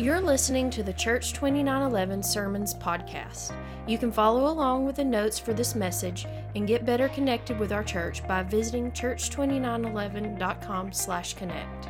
[0.00, 3.52] You're listening to the Church 2911 Sermons podcast.
[3.86, 6.24] You can follow along with the notes for this message
[6.54, 11.88] and get better connected with our church by visiting church2911.com/connect.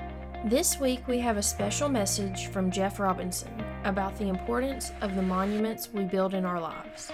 [0.50, 5.22] This week we have a special message from Jeff Robinson about the importance of the
[5.22, 7.12] monuments we build in our lives.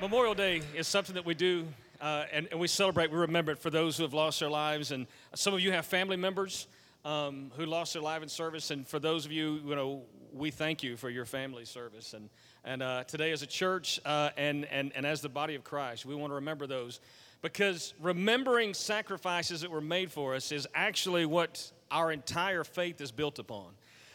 [0.00, 1.68] Memorial Day is something that we do
[2.00, 4.92] uh, and, and, we celebrate, we remember it for those who have lost their lives.
[4.92, 6.68] And some of you have family members
[7.04, 8.70] um, who lost their life in service.
[8.70, 12.14] And for those of you, you know, we thank you for your family service.
[12.14, 12.28] And,
[12.64, 16.06] and uh, today, as a church uh, and, and, and as the body of Christ,
[16.06, 17.00] we want to remember those
[17.42, 23.10] because remembering sacrifices that were made for us is actually what our entire faith is
[23.10, 23.66] built upon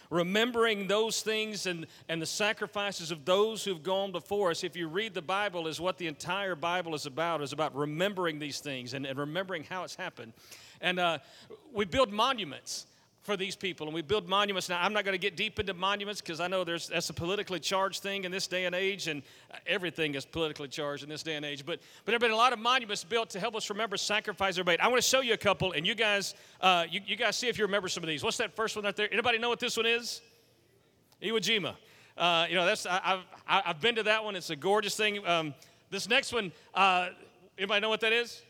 [0.10, 4.64] remembering those things and, and the sacrifices of those who've gone before us.
[4.64, 8.40] If you read the Bible, is what the entire Bible is about, is about remembering
[8.40, 10.34] these things and, and remembering how it's happened.
[10.82, 11.20] And uh,
[11.74, 12.88] we build monuments
[13.26, 14.70] for these people, and we build monuments.
[14.70, 17.14] Now, I'm not going to get deep into monuments because I know there's that's a
[17.14, 19.24] politically charged thing in this day and age, and
[19.66, 21.66] everything is politically charged in this day and age.
[21.66, 24.64] But but there have been a lot of monuments built to help us remember sacrifice
[24.64, 24.80] made.
[24.80, 27.48] I want to show you a couple, and you guys uh, you, you guys see
[27.48, 28.24] if you remember some of these.
[28.24, 29.12] What's that first one right there?
[29.12, 30.22] Anybody know what this one is?
[31.22, 31.76] Iwo Jima.
[32.16, 34.36] Uh, you know that's I, have I've been to that one.
[34.36, 35.26] It's a gorgeous thing.
[35.26, 35.56] Um,
[35.90, 37.10] this next one, uh,
[37.58, 38.44] anybody know what that is?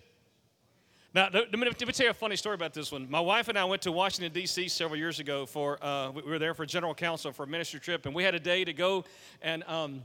[1.16, 3.10] Now, let me, let me, tell you a funny story about this one.
[3.10, 4.68] My wife and I went to Washington, D.C.
[4.68, 8.06] several years ago for, uh, we were there for general council for a ministry trip,
[8.06, 9.06] and we had a day to go
[9.42, 10.04] and um,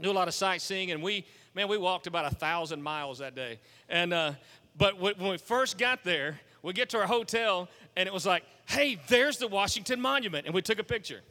[0.00, 3.34] do a lot of sightseeing, and we, man, we walked about a thousand miles that
[3.34, 3.58] day.
[3.88, 4.34] And, uh,
[4.78, 8.44] but when we first got there, we get to our hotel, and it was like,
[8.66, 11.22] hey, there's the Washington Monument, and we took a picture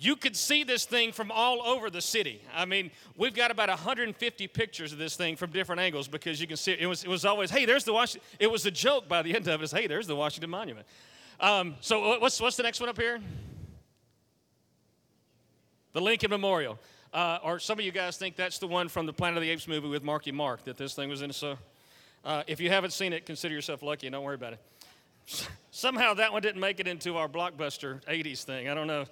[0.00, 2.40] you could see this thing from all over the city.
[2.56, 6.46] I mean, we've got about 150 pictures of this thing from different angles because you
[6.46, 6.80] can see it.
[6.80, 8.26] It was, it was always, hey, there's the Washington.
[8.38, 9.64] It was a joke by the end of it.
[9.64, 10.86] Is, hey, there's the Washington Monument.
[11.38, 13.20] Um, so what's, what's the next one up here?
[15.92, 16.78] The Lincoln Memorial.
[17.12, 19.50] Uh, or some of you guys think that's the one from the Planet of the
[19.50, 21.32] Apes movie with Marky Mark that this thing was in.
[21.32, 21.58] So
[22.24, 24.60] uh, if you haven't seen it, consider yourself lucky don't worry about it.
[25.70, 28.68] Somehow that one didn't make it into our blockbuster 80s thing.
[28.68, 29.04] I don't know.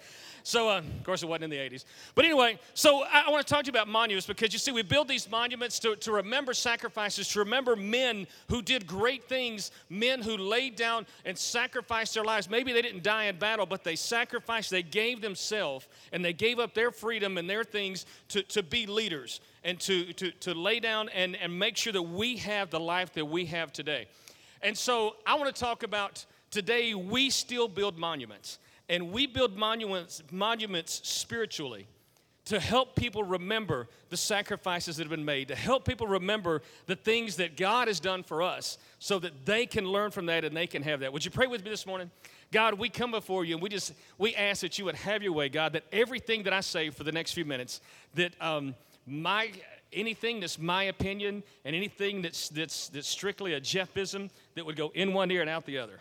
[0.48, 1.84] So, uh, of course, it wasn't in the 80s.
[2.14, 4.72] But anyway, so I, I want to talk to you about monuments because you see,
[4.72, 9.72] we build these monuments to, to remember sacrifices, to remember men who did great things,
[9.90, 12.48] men who laid down and sacrificed their lives.
[12.48, 16.58] Maybe they didn't die in battle, but they sacrificed, they gave themselves, and they gave
[16.58, 20.80] up their freedom and their things to, to be leaders and to, to, to lay
[20.80, 24.08] down and, and make sure that we have the life that we have today.
[24.62, 28.58] And so I want to talk about today we still build monuments.
[28.88, 31.86] And we build monuments, monuments spiritually
[32.46, 36.96] to help people remember the sacrifices that have been made, to help people remember the
[36.96, 40.56] things that God has done for us so that they can learn from that and
[40.56, 41.12] they can have that.
[41.12, 42.10] Would you pray with me this morning?
[42.50, 45.32] God, we come before you and we just we ask that you would have your
[45.32, 47.82] way, God, that everything that I say for the next few minutes,
[48.14, 48.74] that um,
[49.06, 49.52] my
[49.92, 54.90] anything that's my opinion and anything that's, that's, that's strictly a Jeffism that would go
[54.94, 56.00] in one ear and out the other.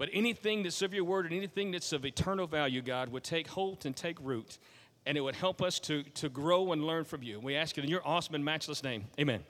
[0.00, 3.46] But anything that's of your word and anything that's of eternal value, God, would take
[3.46, 4.56] hold and take root,
[5.04, 7.38] and it would help us to, to grow and learn from you.
[7.38, 9.04] We ask it in your awesome and matchless name.
[9.20, 9.44] Amen.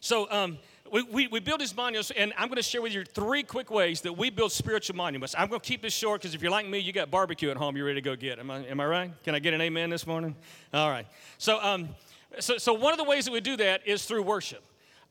[0.00, 0.58] So, um,
[0.92, 3.70] we, we, we, build these monuments, and I'm going to share with you three quick
[3.70, 5.34] ways that we build spiritual monuments.
[5.38, 7.56] I'm going to keep this short because if you're like me, you got barbecue at
[7.56, 8.38] home you're ready to go get.
[8.38, 9.22] Am I, am I right?
[9.24, 10.36] Can I get an amen this morning?
[10.74, 11.06] All right.
[11.38, 11.88] So, um,
[12.40, 14.62] so, so one of the ways that we do that is through worship.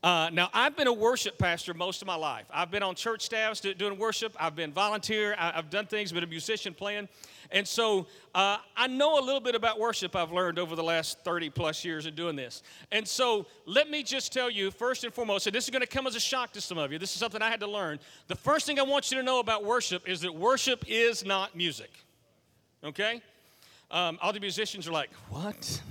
[0.06, 2.46] Uh, now, I've been a worship pastor most of my life.
[2.54, 4.36] I've been on church staffs doing worship.
[4.38, 5.34] I've been volunteer.
[5.36, 7.08] I've done things, been a musician playing.
[7.50, 11.24] And so uh, I know a little bit about worship I've learned over the last
[11.24, 12.62] 30 plus years of doing this.
[12.92, 15.88] And so let me just tell you, first and foremost, and this is going to
[15.88, 17.00] come as a shock to some of you.
[17.00, 17.98] This is something I had to learn.
[18.28, 21.56] The first thing I want you to know about worship is that worship is not
[21.56, 21.90] music.
[22.84, 23.20] Okay?
[23.90, 25.82] Um, all the musicians are like, what?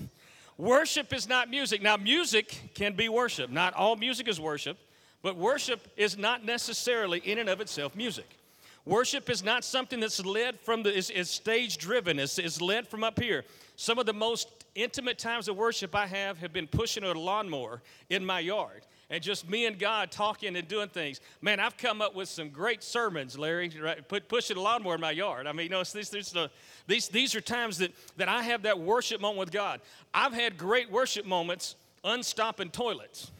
[0.58, 1.82] Worship is not music.
[1.82, 3.50] Now, music can be worship.
[3.50, 4.78] Not all music is worship,
[5.22, 8.38] but worship is not necessarily in and of itself music.
[8.86, 12.88] Worship is not something that's led from the, is, is stage driven, is, is led
[12.88, 13.44] from up here.
[13.76, 17.82] Some of the most intimate times of worship I have have been pushing a lawnmower
[18.10, 21.22] in my yard and just me and God talking and doing things.
[21.42, 24.08] Man, I've come up with some great sermons, Larry, right?
[24.08, 25.48] Put, pushing a lawnmower in my yard.
[25.48, 26.48] I mean, you know, these, these, uh,
[26.88, 29.82] these, these are times that, that I have that worship moment with God.
[30.14, 33.32] I've had great worship moments unstopping toilets.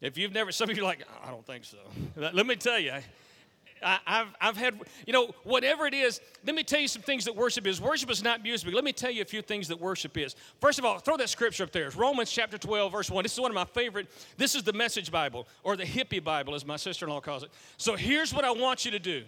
[0.00, 1.78] If you've never, some of you are like, I don't think so.
[2.16, 2.92] Let me tell you,
[3.86, 7.24] I, have I've had, you know, whatever it is, let me tell you some things
[7.26, 7.80] that worship is.
[7.80, 8.74] Worship is not music.
[8.74, 10.34] Let me tell you a few things that worship is.
[10.60, 11.86] First of all, throw that scripture up there.
[11.86, 13.22] It's Romans chapter 12, verse 1.
[13.22, 14.08] This is one of my favorite.
[14.36, 17.44] This is the message Bible, or the hippie Bible, as my sister in law calls
[17.44, 17.50] it.
[17.76, 19.22] So here's what I want you to do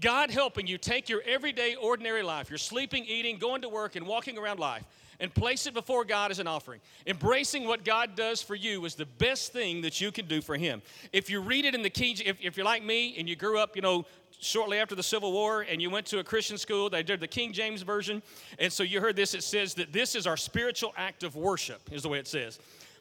[0.00, 4.06] God helping you take your everyday, ordinary life, your sleeping, eating, going to work, and
[4.06, 4.84] walking around life,
[5.20, 6.80] and place it before God as an offering.
[7.06, 10.56] Embracing what God does for you is the best thing that you can do for
[10.56, 10.80] Him.
[11.12, 13.58] If you read it in the King, if, if you're like me and you grew
[13.58, 14.06] up, you know,
[14.40, 17.28] shortly after the Civil War and you went to a Christian school, they did the
[17.28, 18.22] King James Version,
[18.58, 21.82] and so you heard this, it says that this is our spiritual act of worship,
[21.92, 22.58] is the way it says.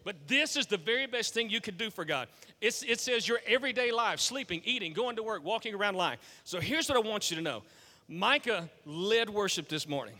[0.10, 2.30] But this is the very best thing you could do for God.
[2.62, 6.18] It's, it says your everyday life, sleeping, eating, going to work, walking around life.
[6.46, 7.62] So here's what I want you to know
[8.08, 10.16] Micah led worship this morning.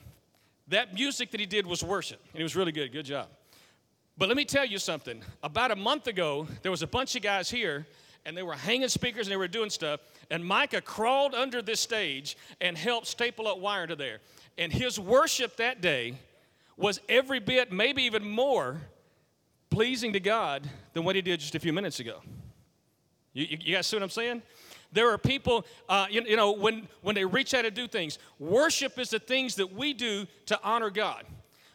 [0.68, 2.92] That music that he did was worship, and it was really good.
[2.92, 3.30] Good job.
[4.16, 5.24] But let me tell you something.
[5.42, 7.88] About a month ago, there was a bunch of guys here,
[8.28, 10.02] and they were hanging speakers and they were doing stuff.
[10.30, 14.20] And Micah crawled under this stage and helped staple up wire to there.
[14.56, 16.14] And his worship that day
[16.78, 18.82] was every bit, maybe even more,
[19.70, 22.22] pleasing to God than what he did just a few minutes ago.
[23.34, 24.42] You, you, you guys see what I'm saying?
[24.92, 28.18] There are people, uh, you, you know, when, when they reach out to do things,
[28.40, 31.26] worship is the things that we do to honor God.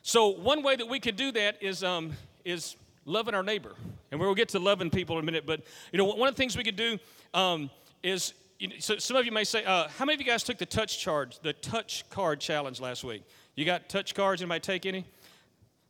[0.02, 2.12] So, one way that we could do that is, um,
[2.44, 3.72] is loving our neighbor.
[4.10, 5.46] And we'll get to loving people in a minute.
[5.46, 5.62] But,
[5.92, 6.98] you know, one of the things we could do
[7.32, 7.70] um,
[8.02, 10.42] is, you know, so some of you may say, uh, how many of you guys
[10.42, 13.22] took the touch charge, the touch card challenge last week?
[13.54, 14.42] You got touch cards?
[14.42, 15.04] Anybody take any?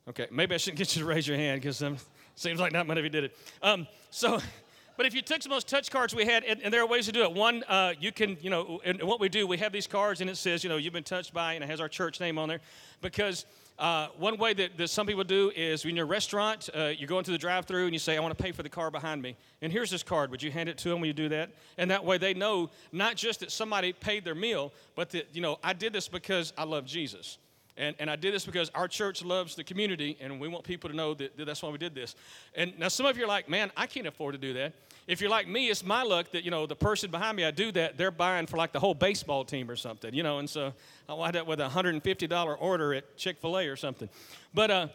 [0.07, 1.97] Okay, maybe I shouldn't get you to raise your hand because um,
[2.35, 3.37] seems like not many of you did it.
[3.63, 4.39] Um, so,
[4.97, 6.87] but if you took some of those touch cards we had, and, and there are
[6.87, 7.33] ways to do it.
[7.33, 10.29] One, uh, you can, you know, and what we do, we have these cards and
[10.29, 12.47] it says, you know, you've been touched by, and it has our church name on
[12.47, 12.59] there.
[13.01, 13.47] Because
[13.79, 17.07] uh, one way that, that, some people do is when you're a restaurant, uh, you
[17.07, 18.91] go into the drive through and you say, I want to pay for the car
[18.91, 19.35] behind me.
[19.63, 20.29] And here's this card.
[20.29, 21.49] Would you hand it to them when you do that?
[21.79, 25.41] And that way they know not just that somebody paid their meal, but that, you
[25.41, 27.39] know, I did this because I love Jesus.
[27.77, 30.89] And, and I did this because our church loves the community, and we want people
[30.89, 32.15] to know that, that that's why we did this.
[32.55, 34.73] And now some of you are like, man, I can't afford to do that.
[35.07, 37.51] If you're like me, it's my luck that, you know, the person behind me, I
[37.51, 40.49] do that, they're buying for like the whole baseball team or something, you know, and
[40.49, 40.73] so
[41.07, 44.09] I'll wind up with a $150 order at Chick fil A or something.
[44.53, 44.87] But, uh,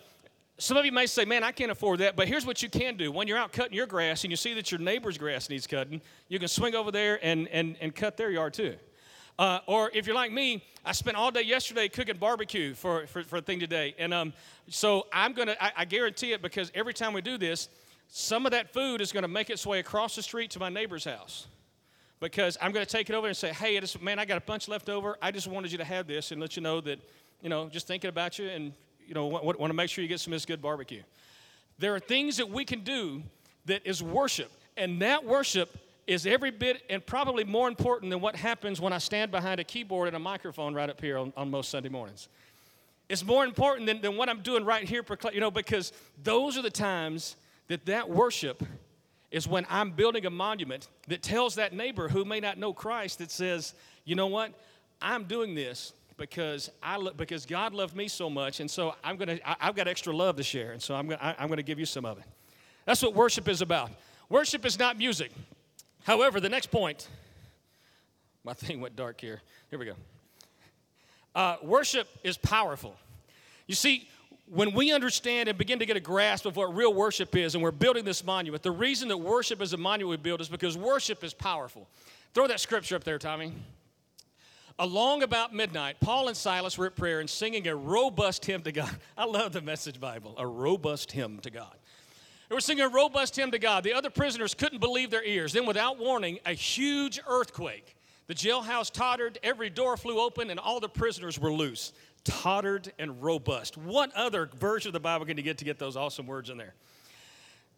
[0.61, 2.17] some of you may say, man, I can't afford that.
[2.17, 3.11] But here's what you can do.
[3.11, 6.03] When you're out cutting your grass and you see that your neighbor's grass needs cutting,
[6.29, 8.77] you can swing over there and, and, and cut their yard too.
[9.41, 13.23] Uh, or if you're like me, I spent all day yesterday cooking barbecue for, for,
[13.23, 13.95] for a thing today.
[13.99, 14.35] And um,
[14.69, 17.71] so I'm going to, I guarantee it because every time we do this,
[18.09, 20.69] some of that food is going to make its way across the street to my
[20.69, 21.47] neighbor's house.
[22.21, 24.69] Because I'm going to take it over and say, hey, man, I got a bunch
[24.69, 25.17] left over.
[25.23, 26.99] I just wanted you to have this and let you know that,
[27.41, 28.75] you know, just thinking about you and,
[29.07, 31.03] you know, want, want to make sure you get some of this good barbecue.
[31.79, 33.23] There are things that we can do
[33.65, 34.53] that is worship.
[34.77, 35.79] And that worship
[36.11, 39.65] is every bit and probably more important than what happens when I stand behind a
[39.65, 42.29] keyboard and a microphone right up here on, on most Sunday mornings.
[43.09, 46.62] It's more important than, than what I'm doing right here, you know, because those are
[46.62, 47.37] the times
[47.69, 48.65] that that worship
[49.31, 53.21] is when I'm building a monument that tells that neighbor who may not know Christ
[53.21, 53.75] that says,
[54.05, 54.53] you know what,
[55.01, 59.39] I'm doing this because I because God loved me so much, and so I'm gonna
[59.47, 61.79] I, have got extra love to share, and so I'm gonna I, I'm gonna give
[61.79, 62.25] you some of it.
[62.85, 63.93] That's what worship is about.
[64.29, 65.31] Worship is not music.
[66.05, 67.08] However, the next point,
[68.44, 69.41] my thing went dark here.
[69.70, 69.94] Here we go.
[71.35, 72.97] Uh, worship is powerful.
[73.67, 74.08] You see,
[74.47, 77.62] when we understand and begin to get a grasp of what real worship is, and
[77.62, 80.76] we're building this monument, the reason that worship is a monument we build is because
[80.76, 81.88] worship is powerful.
[82.35, 83.53] Throw that scripture up there, Tommy.
[84.79, 88.72] Along about midnight, Paul and Silas were at prayer and singing a robust hymn to
[88.72, 88.91] God.
[89.17, 91.77] I love the message Bible, a robust hymn to God.
[92.51, 93.85] They were singing a robust hymn to God.
[93.85, 95.53] The other prisoners couldn't believe their ears.
[95.53, 97.97] Then, without warning, a huge earthquake.
[98.27, 101.93] The jailhouse tottered, every door flew open, and all the prisoners were loose.
[102.25, 103.79] Tottered and robust.
[103.79, 106.59] What other version of the Bible can you get to get those awesome words in
[106.59, 106.75] there?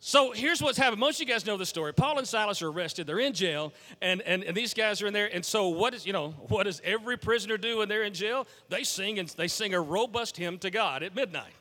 [0.01, 1.01] So here's what's happened.
[1.01, 1.93] Most of you guys know the story.
[1.93, 3.07] Paul and Silas are arrested.
[3.07, 5.29] They're in jail, and, and, and these guys are in there.
[5.33, 8.47] And so what is, you know, what does every prisoner do when they're in jail?
[8.71, 11.53] They sing and they sing a robust hymn to God at midnight.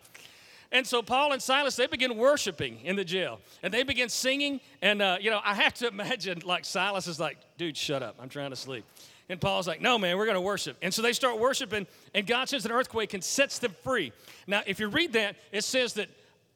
[0.71, 3.39] And so Paul and Silas, they begin worshiping in the jail.
[3.61, 4.61] And they begin singing.
[4.81, 8.15] And, uh, you know, I have to imagine, like, Silas is like, dude, shut up.
[8.19, 8.85] I'm trying to sleep.
[9.31, 10.77] And Paul's like, no, man, we're going to worship.
[10.81, 14.11] And so they start worshiping, and God sends an earthquake and sets them free.
[14.45, 16.09] Now, if you read that, it says that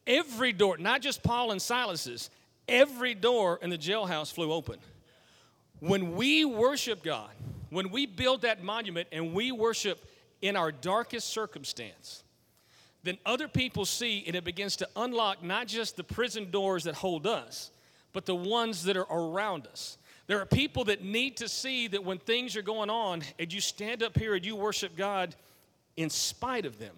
[0.05, 2.29] every door, not just Paul and Silas's,
[2.67, 4.79] every door in the jailhouse flew open.
[5.79, 7.29] When we worship God,
[7.69, 10.05] when we build that monument and we worship
[10.41, 12.25] in our darkest circumstance,
[13.06, 16.96] then other people see and it begins to unlock not just the prison doors that
[16.96, 17.72] hold us,
[18.14, 19.98] but the ones that are around us.
[20.28, 23.62] There are people that need to see that when things are going on and you
[23.62, 25.36] stand up here and you worship God
[25.96, 26.96] in spite of them.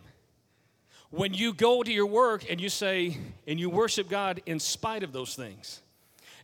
[1.09, 5.03] When you go to your work and you say, and you worship God in spite
[5.03, 5.81] of those things.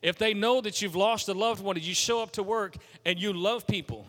[0.01, 2.75] If they know that you've lost a loved one and you show up to work
[3.05, 4.05] and you love people,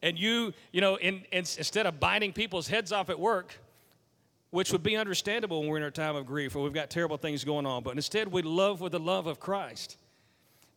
[0.00, 3.58] and you, you know, in, in, instead of biting people's heads off at work,
[4.52, 7.16] which would be understandable when we're in our time of grief or we've got terrible
[7.16, 9.96] things going on, but instead we love with the love of Christ,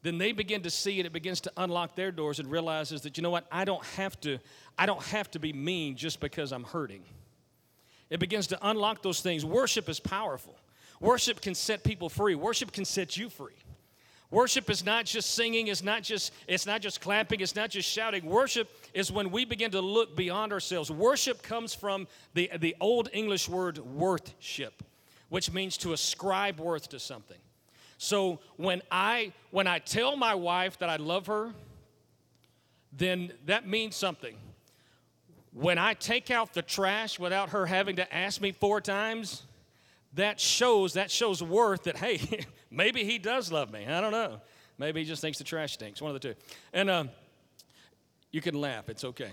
[0.02, 1.06] then they begin to see it.
[1.06, 4.18] It begins to unlock their doors and realizes that, you know what, I don't have
[4.22, 4.40] to,
[4.78, 7.04] I don't have to be mean just because I'm hurting.
[8.10, 9.44] It begins to unlock those things.
[9.44, 10.56] Worship is powerful.
[11.02, 12.34] Worship can set people free.
[12.34, 13.58] Worship can set you free.
[14.32, 17.88] Worship is not just singing, it's not just it's not just clapping, it's not just
[17.88, 18.26] shouting.
[18.26, 20.90] Worship is when we begin to look beyond ourselves.
[20.90, 24.84] Worship comes from the, the old English word worthship,
[25.30, 27.38] which means to ascribe worth to something.
[27.98, 31.54] So when I when I tell my wife that I love her,
[32.92, 34.36] then that means something.
[35.54, 39.44] When I take out the trash without her having to ask me four times,
[40.16, 43.86] that shows that shows worth that hey maybe he does love me.
[43.86, 44.42] I don't know.
[44.78, 46.02] Maybe he just thinks the trash stinks.
[46.02, 46.36] One of the two.
[46.74, 47.10] And um,
[48.32, 48.90] you can laugh.
[48.90, 49.32] It's okay.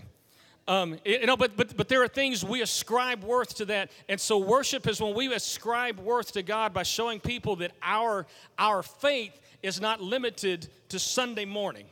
[0.68, 3.90] Um, you know but, but but there are things we ascribe worth to that.
[4.08, 8.26] And so worship is when we ascribe worth to god by showing people that our
[8.58, 11.86] our faith is not limited to sunday morning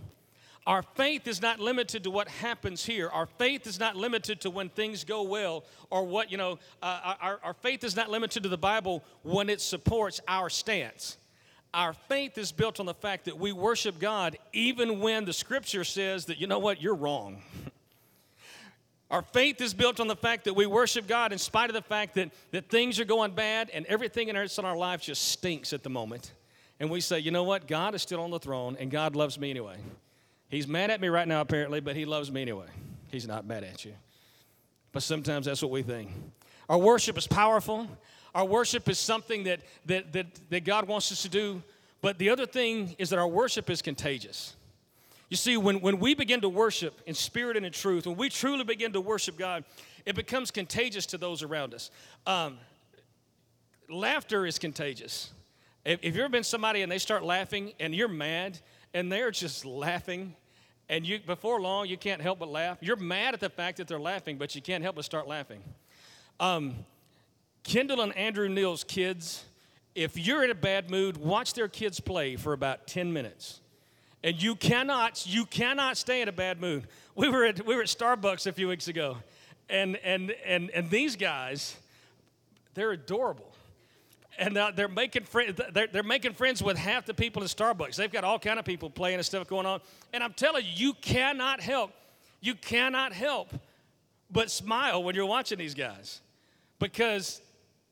[0.71, 3.09] our faith is not limited to what happens here.
[3.09, 7.15] Our faith is not limited to when things go well or what, you know, uh,
[7.21, 11.19] our, our faith is not limited to the Bible when it supports our stance.
[11.75, 15.83] Our faith is built on the fact that we worship God even when the scripture
[15.83, 17.43] says that, you know what, you're wrong.
[19.11, 21.83] Our faith is built on the fact that we worship God in spite of the
[21.83, 25.33] fact that, that things are going bad and everything in our, in our life just
[25.33, 26.33] stinks at the moment.
[26.79, 29.37] And we say, you know what, God is still on the throne and God loves
[29.37, 29.79] me anyway.
[30.51, 32.67] He's mad at me right now, apparently, but he loves me anyway.
[33.09, 33.95] He's not mad at you.
[34.93, 36.11] But sometimes that's what we think.
[36.69, 37.89] Our worship is powerful.
[38.35, 41.63] Our worship is something that, that, that, that God wants us to do.
[42.01, 44.55] But the other thing is that our worship is contagious.
[45.29, 48.29] You see, when, when we begin to worship in spirit and in truth, when we
[48.29, 49.65] truly begin to worship God,
[50.05, 51.93] it becomes contagious to those around us.
[52.27, 52.59] Um,
[53.89, 55.31] laughter is contagious.
[55.85, 58.59] If, if you've ever been somebody and they start laughing and you're mad
[58.93, 60.35] and they're just laughing
[60.91, 62.77] and you before long you can't help but laugh.
[62.83, 65.63] You're mad at the fact that they're laughing but you can't help but start laughing.
[66.39, 66.75] Um,
[67.63, 69.45] kendall and andrew neal's kids
[69.95, 73.61] if you're in a bad mood watch their kids play for about 10 minutes.
[74.23, 76.87] And you cannot you cannot stay in a bad mood.
[77.15, 79.17] We were at we were at starbucks a few weeks ago
[79.71, 81.77] and and and and these guys
[82.75, 83.50] they're adorable
[84.41, 85.61] and they're making friends.
[85.73, 87.95] They're, they're making friends with half the people in Starbucks.
[87.95, 89.81] They've got all kind of people playing and stuff going on.
[90.13, 91.93] And I'm telling you, you cannot help.
[92.41, 93.53] You cannot help
[94.31, 96.21] but smile when you're watching these guys
[96.79, 97.43] because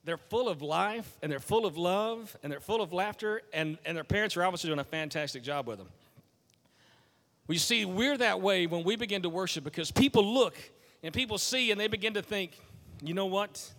[0.05, 3.76] they're full of life and they're full of love and they're full of laughter and,
[3.85, 5.88] and their parents are obviously doing a fantastic job with them.
[7.49, 10.55] You see, we're that way when we begin to worship because people look
[11.02, 12.59] and people see and they begin to think,
[13.02, 13.73] you know what?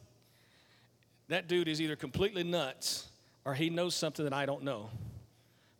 [1.29, 3.07] That dude is either completely nuts
[3.45, 4.89] or he knows something that I don't know.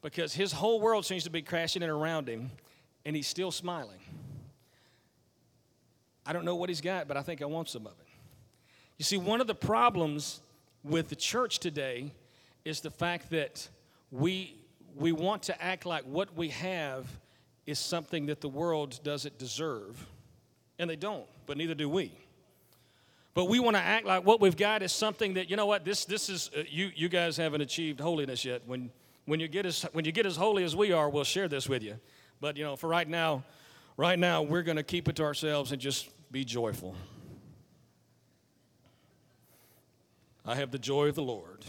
[0.01, 2.51] Because his whole world seems to be crashing in around him
[3.05, 3.99] and he's still smiling.
[6.25, 8.07] I don't know what he's got, but I think I want some of it.
[8.97, 10.39] You see, one of the problems
[10.83, 12.11] with the church today
[12.63, 13.67] is the fact that
[14.11, 14.55] we,
[14.95, 17.07] we want to act like what we have
[17.65, 20.05] is something that the world doesn't deserve.
[20.77, 22.11] And they don't, but neither do we.
[23.33, 25.85] But we want to act like what we've got is something that, you know what,
[25.85, 28.63] this, this is, uh, you, you guys haven't achieved holiness yet.
[28.65, 28.89] When,
[29.25, 31.69] when, you get as, when you get as holy as we are, we'll share this
[31.69, 31.99] with you.
[32.41, 33.43] But, you know, for right now,
[33.97, 36.95] right now, we're going to keep it to ourselves and just be joyful.
[40.45, 41.63] I have the joy of the Lord.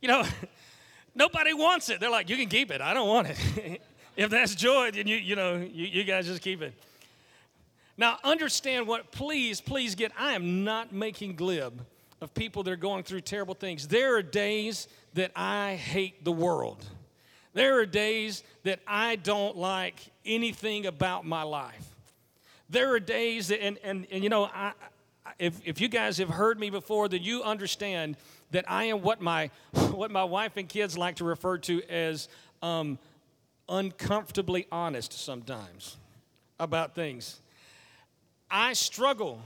[0.00, 0.24] You know,
[1.14, 1.98] nobody wants it.
[1.98, 2.80] They're like, you can keep it.
[2.80, 3.82] I don't want it.
[4.16, 6.74] if that's joy, then you, you know, you, you guys just keep it.
[7.98, 11.84] Now, understand what, please, please get, I am not making glib
[12.20, 13.88] of people that are going through terrible things.
[13.88, 16.84] There are days that I hate the world.
[17.54, 21.86] There are days that I don't like anything about my life.
[22.68, 24.72] There are days that, and, and, and you know, I,
[25.38, 28.16] if, if you guys have heard me before, then you understand
[28.50, 32.28] that I am what my, what my wife and kids like to refer to as
[32.62, 32.98] um,
[33.68, 35.96] uncomfortably honest sometimes
[36.58, 37.40] about things.
[38.50, 39.40] I struggle.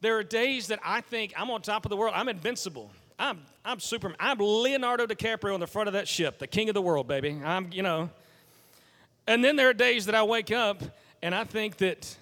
[0.00, 2.14] There are days that I think I'm on top of the world.
[2.16, 2.90] I'm invincible.
[3.18, 4.16] I'm I'm Superman.
[4.20, 7.40] I'm Leonardo DiCaprio on the front of that ship, the king of the world, baby.
[7.44, 8.10] I'm, you know.
[9.26, 10.82] And then there are days that I wake up
[11.22, 12.16] and I think that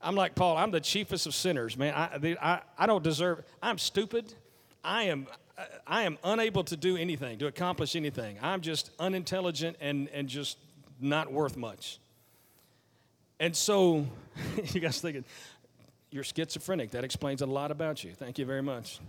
[0.00, 0.56] I'm like Paul.
[0.56, 1.94] I'm the chiefest of sinners, man.
[1.94, 3.44] I I, I don't deserve.
[3.62, 4.32] I'm stupid.
[4.82, 5.26] I am
[5.86, 8.38] I am unable to do anything, to accomplish anything.
[8.40, 10.56] I'm just unintelligent and and just
[11.00, 11.98] not worth much.
[13.40, 14.06] And so,
[14.64, 15.24] you guys thinking,
[16.10, 16.90] you're schizophrenic.
[16.92, 18.12] That explains a lot about you.
[18.12, 19.00] Thank you very much.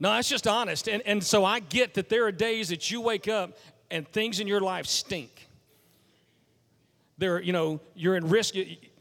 [0.00, 0.88] No, that's just honest.
[0.88, 3.58] And, and so I get that there are days that you wake up
[3.90, 5.48] and things in your life stink.
[7.18, 8.54] There, you know, you're in risk.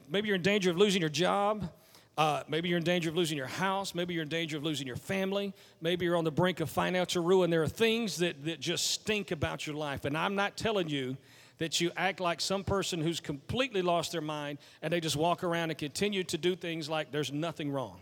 [0.09, 1.69] Maybe you're in danger of losing your job.
[2.17, 3.93] Uh, maybe you're in danger of losing your house.
[3.93, 5.53] Maybe you're in danger of losing your family.
[5.81, 7.51] Maybe you're on the brink of financial ruin.
[7.51, 10.03] There are things that, that just stink about your life.
[10.03, 11.15] And I'm not telling you
[11.57, 15.43] that you act like some person who's completely lost their mind and they just walk
[15.43, 17.99] around and continue to do things like there's nothing wrong.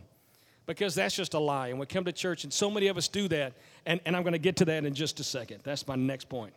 [0.65, 1.67] Because that's just a lie.
[1.67, 3.53] And we come to church, and so many of us do that.
[3.85, 5.59] And, and I'm going to get to that in just a second.
[5.63, 6.53] That's my next point.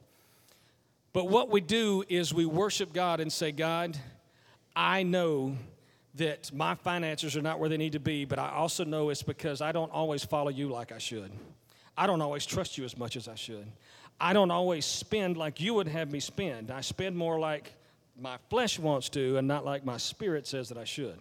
[1.13, 3.99] But what we do is we worship God and say, God,
[4.75, 5.57] I know
[6.15, 9.23] that my finances are not where they need to be, but I also know it's
[9.23, 11.31] because I don't always follow you like I should.
[11.99, 13.67] I don't always trust you as much as I should.
[14.21, 16.71] I don't always spend like you would have me spend.
[16.71, 17.73] I spend more like
[18.21, 21.19] my flesh wants to and not like my spirit says that I should.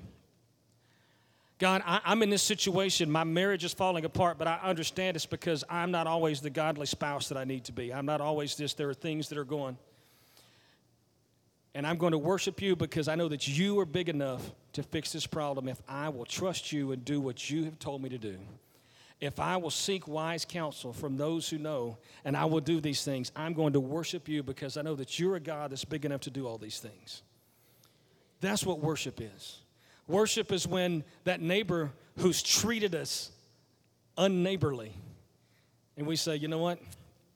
[1.57, 3.09] God, I, am in this situation.
[3.09, 6.85] My marriage is falling apart, but I understand it's because I'm not always the godly
[6.85, 7.91] spouse that I need to be.
[7.91, 8.75] I'm not always this.
[8.75, 9.77] There are things that are going.
[11.73, 14.83] And I'm going to worship you because I know that you are big enough to
[14.83, 18.09] fix this problem if I will trust you and do what you have told me
[18.09, 18.37] to do.
[19.19, 23.03] If I will seek wise counsel from those who know, and I will do these
[23.03, 26.05] things, I'm going to worship you because I know that you're a God that's big
[26.05, 27.23] enough to do all these things.
[28.41, 29.61] That's what worship is.
[30.07, 33.31] Worship is when that neighbor who's treated us
[34.17, 34.91] unneighborly,
[35.97, 36.79] and we say, you know what?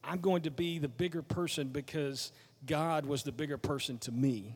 [0.03, 2.31] I'm going to be the bigger person because
[2.65, 4.55] God was the bigger person to me.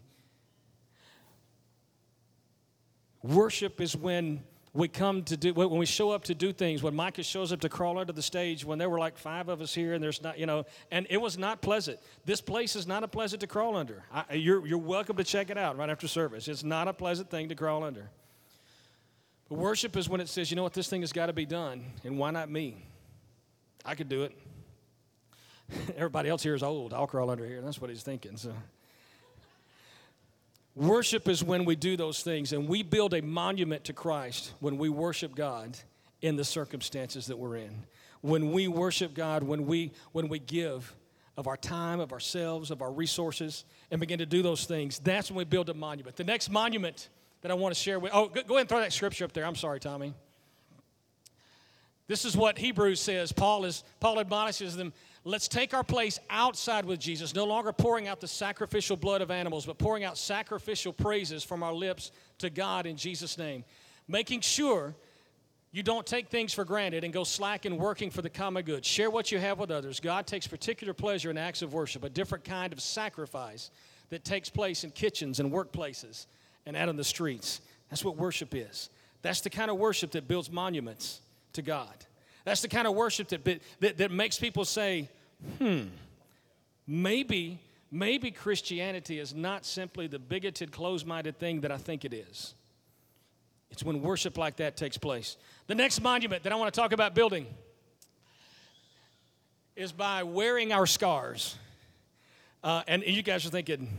[3.24, 4.44] Worship is when
[4.76, 7.62] we come to do when we show up to do things when micah shows up
[7.62, 10.22] to crawl under the stage when there were like five of us here and there's
[10.22, 11.98] not you know and it was not pleasant.
[12.26, 14.04] This place is not a pleasant to crawl under.
[14.12, 16.48] I, you're, you're welcome to check it out right after service.
[16.48, 18.10] It's not a pleasant thing to crawl under.
[19.50, 20.74] But worship is when it says you know what?
[20.74, 22.86] This thing has got to be done and why not me?
[23.86, 24.38] I could do it.
[25.96, 26.94] Everybody else here is old.
[26.94, 27.62] I'll crawl under here.
[27.62, 28.54] That's what he's thinking so
[30.76, 34.78] Worship is when we do those things, and we build a monument to Christ when
[34.78, 35.78] we worship God
[36.22, 37.86] in the circumstances that we're in.
[38.22, 40.94] When we worship God, when we when we give
[41.38, 45.30] of our time, of ourselves, of our resources, and begin to do those things, that's
[45.30, 46.18] when we build a monument.
[46.18, 47.10] The next monument
[47.42, 49.32] that I want to share with oh, go, go ahead and throw that scripture up
[49.32, 49.46] there.
[49.46, 50.14] I'm sorry, Tommy.
[52.08, 53.32] This is what Hebrews says.
[53.32, 54.92] Paul is Paul admonishes them
[55.28, 59.32] Let's take our place outside with Jesus, no longer pouring out the sacrificial blood of
[59.32, 63.64] animals, but pouring out sacrificial praises from our lips to God in Jesus' name.
[64.08, 64.94] Making sure
[65.72, 68.86] you don't take things for granted and go slack in working for the common good.
[68.86, 70.00] Share what you have with others.
[70.00, 73.72] God takes particular pleasure in acts of worship, a different kind of sacrifice
[74.10, 76.28] that takes place in kitchens and workplaces
[76.68, 77.62] and out on the streets.
[77.90, 78.92] That's what worship is.
[79.24, 81.20] That's the kind of worship that builds monuments
[81.54, 81.96] to God.
[82.46, 83.44] That's the kind of worship that,
[83.82, 85.10] that, that makes people say,
[85.58, 85.82] hmm,
[86.88, 87.60] maybe,
[87.92, 92.54] maybe Christianity is not simply the bigoted, closed minded thing that I think it is.
[93.72, 95.38] It's when worship like that takes place.
[95.68, 97.48] The next monument that I want to talk about building
[99.76, 101.58] is by wearing our scars.
[102.64, 103.90] Uh, and you guys are thinking,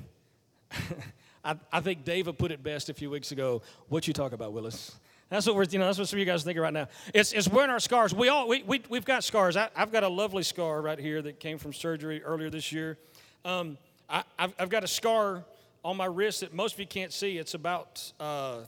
[1.44, 3.62] I, I, think David put it best a few weeks ago.
[3.88, 4.96] What you talk about, Willis?
[5.28, 6.86] That's what we're, you know, that's what some of you guys are thinking right now.
[7.12, 8.14] It's, it's wearing our scars.
[8.14, 9.56] We all, we, we, we've got scars.
[9.56, 12.96] I, have got a lovely scar right here that came from surgery earlier this year.
[13.44, 13.76] Um,
[14.08, 15.44] I, have I've got a scar
[15.84, 17.38] on my wrist that most of you can't see.
[17.38, 18.60] It's about uh,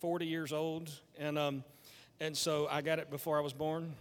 [0.00, 0.90] 40 years old.
[1.18, 1.64] And, um,
[2.20, 3.94] and so I got it before I was born.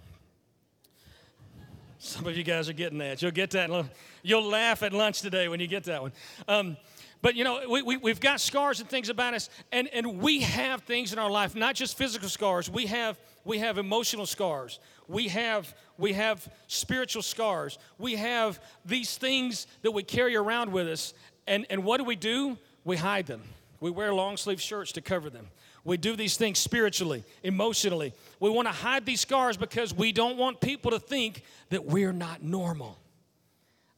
[1.99, 3.21] Some of you guys are getting that.
[3.21, 3.69] You'll get that.
[4.23, 6.11] You'll laugh at lunch today when you get that one.
[6.47, 6.75] Um,
[7.21, 10.41] but you know, we, we, we've got scars and things about us, and, and we
[10.41, 12.69] have things in our life, not just physical scars.
[12.69, 14.79] We have we have emotional scars.
[15.07, 17.77] We have we have spiritual scars.
[17.97, 21.13] We have these things that we carry around with us.
[21.47, 22.57] And, and what do we do?
[22.83, 23.41] We hide them.
[23.79, 25.47] We wear long sleeve shirts to cover them.
[25.83, 28.13] We do these things spiritually, emotionally.
[28.39, 32.13] We want to hide these scars because we don't want people to think that we're
[32.13, 32.99] not normal.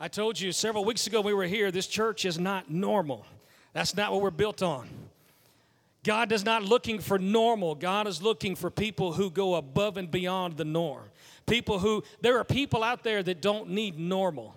[0.04, 3.26] I told you several weeks ago we were here, this church is not normal.
[3.72, 4.90] That's not what we're built on.
[6.04, 7.74] God is not looking for normal.
[7.74, 11.06] God is looking for people who go above and beyond the norm.
[11.46, 14.54] People who, there are people out there that don't need normal.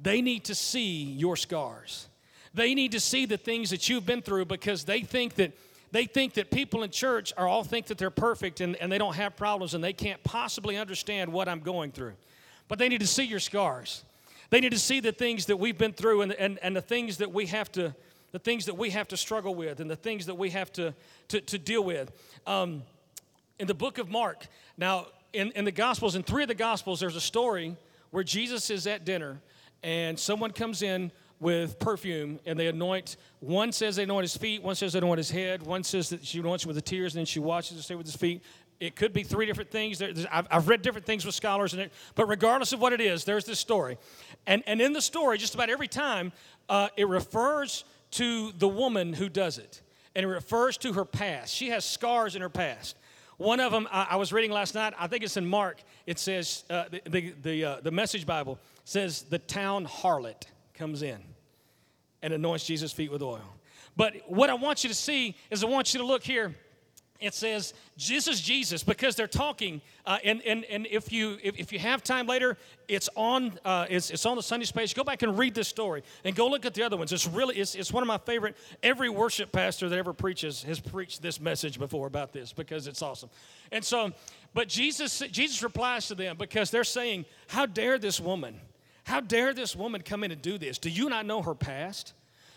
[0.00, 2.08] They need to see your scars.
[2.54, 5.52] They need to see the things that you've been through because they think that
[5.90, 8.96] they think that people in church are all think that they're perfect and, and they
[8.96, 12.14] don't have problems and they can't possibly understand what I'm going through.
[12.66, 14.04] But they need to see your scars.
[14.50, 17.18] They need to see the things that we've been through and, and, and the things
[17.18, 17.94] that we have to
[18.32, 20.94] the things that we have to struggle with and the things that we have to,
[21.28, 22.12] to, to deal with.
[22.46, 22.82] Um,
[23.58, 27.00] in the book of Mark, now in, in the Gospels, in three of the Gospels,
[27.00, 27.74] there's a story
[28.10, 29.40] where Jesus is at dinner
[29.82, 34.60] and someone comes in with perfume and they anoint one says they anoint his feet
[34.60, 37.20] one says they anoint his head one says that she anoints with the tears and
[37.20, 38.42] then she washes his feet with his feet
[38.80, 41.76] it could be three different things I've, read different things with scholars
[42.14, 43.98] but regardless of what it is there's this story
[44.46, 46.32] and, and in the story just about every time
[46.68, 49.82] uh, it refers to the woman who does it
[50.14, 52.96] and it refers to her past she has scars in her past
[53.38, 54.92] one of them I, I was reading last night.
[54.98, 55.80] I think it's in Mark.
[56.06, 60.42] It says uh, the the the, uh, the Message Bible says the town harlot
[60.74, 61.18] comes in
[62.20, 63.40] and anoints Jesus' feet with oil.
[63.96, 66.54] But what I want you to see is I want you to look here
[67.20, 71.58] it says this is jesus because they're talking uh, and, and, and if you if,
[71.58, 74.94] if you have time later it's on uh, it's, it's on the sunday space.
[74.94, 77.12] Go back and read this story and go look at the other ones.
[77.12, 78.56] It's really it's, it's one of my favorite.
[78.82, 83.02] Every worship pastor that ever preaches has preached this message before about this because it's
[83.02, 83.30] awesome.
[83.72, 84.12] And so
[84.54, 88.60] but jesus jesus replies to them because they're saying how dare this woman
[89.08, 90.76] how dare this woman come in and do this?
[90.76, 92.12] Do you not know her past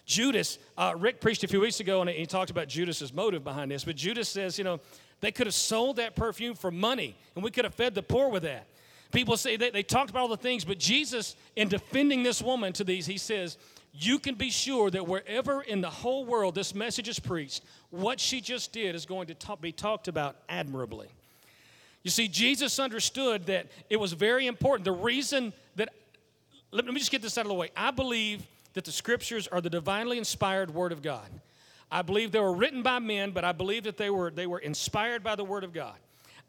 [0.05, 3.71] Judas, uh, Rick preached a few weeks ago and he talked about Judas's motive behind
[3.71, 4.79] this, but Judas says, you know,
[5.21, 8.29] they could have sold that perfume for money and we could have fed the poor
[8.29, 8.67] with that.
[9.11, 12.73] People say they, they talked about all the things, but Jesus, in defending this woman
[12.73, 13.57] to these, he says,
[13.93, 18.19] You can be sure that wherever in the whole world this message is preached, what
[18.19, 21.09] she just did is going to be talked about admirably.
[22.03, 24.85] You see, Jesus understood that it was very important.
[24.85, 25.89] The reason that,
[26.71, 27.69] let me just get this out of the way.
[27.75, 31.29] I believe that the scriptures are the divinely inspired word of God.
[31.91, 34.59] I believe they were written by men, but I believe that they were, they were
[34.59, 35.95] inspired by the word of God.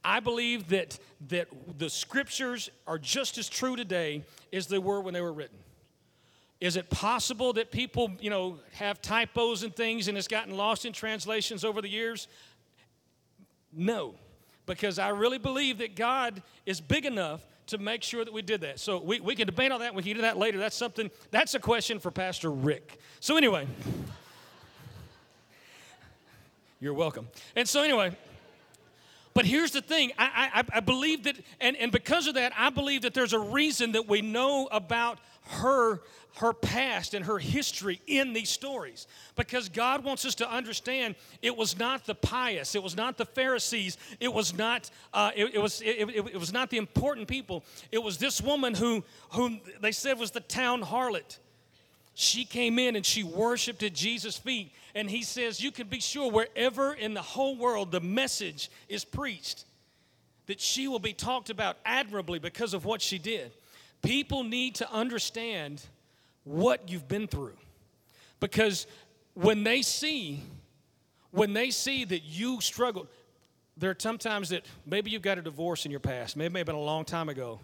[0.04, 5.14] I believe that, that the scriptures are just as true today as they were when
[5.14, 5.58] they were written.
[6.60, 10.86] Is it possible that people, you know, have typos and things and it's gotten lost
[10.86, 12.28] in translations over the years?
[13.72, 14.14] No,
[14.66, 17.40] because I really believe that God is big enough
[17.72, 18.78] to make sure that we did that.
[18.78, 19.94] So we, we can debate on that.
[19.94, 20.58] We can do that later.
[20.58, 22.98] That's something, that's a question for Pastor Rick.
[23.20, 23.66] So anyway,
[26.80, 27.28] you're welcome.
[27.56, 28.16] And so anyway,
[29.34, 32.70] but here's the thing I, I, I believe that, and, and because of that, I
[32.70, 36.00] believe that there's a reason that we know about her
[36.36, 41.56] her past and her history in these stories because God wants us to understand it
[41.56, 45.58] was not the pious, it was not the Pharisees, it was not uh, it, it,
[45.58, 47.64] was it, it, it, was not the important people.
[47.90, 51.38] It was this woman who whom they said was the town harlot.
[52.14, 56.00] She came in and she worshiped at Jesus' feet, and he says, "You can be
[56.00, 59.64] sure wherever in the whole world the message is preached."
[60.46, 63.52] That she will be talked about admirably because of what she did.
[64.02, 65.80] People need to understand
[66.44, 67.56] what you've been through.
[68.40, 68.86] Because
[69.34, 70.42] when they see,
[71.30, 73.08] when they see that you struggled,
[73.76, 76.74] there are sometimes that maybe you've got a divorce in your past, maybe it been
[76.74, 77.60] a long time ago,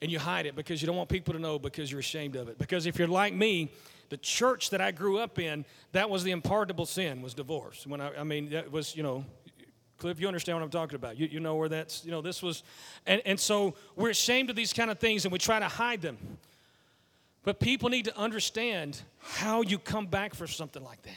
[0.00, 2.48] and you hide it because you don't want people to know because you're ashamed of
[2.48, 2.58] it.
[2.58, 3.72] Because if you're like me,
[4.10, 7.86] the church that I grew up in, that was the unpardonable sin, was divorce.
[7.86, 9.24] When I, I mean, that was, you know,
[9.96, 11.18] Cliff, you understand what I'm talking about.
[11.18, 12.62] You, you know where that's, you know, this was,
[13.06, 16.02] and, and so we're ashamed of these kind of things and we try to hide
[16.02, 16.18] them.
[17.44, 21.16] But people need to understand how you come back for something like that.